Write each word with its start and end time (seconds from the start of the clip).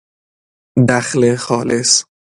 دخل 0.89 1.21
خالص 1.43 1.91